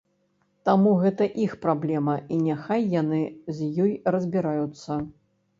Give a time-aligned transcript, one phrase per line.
[0.67, 3.21] Таму гэта іх праблема, і няхай яны
[3.59, 5.01] з ёй разбіраюцца.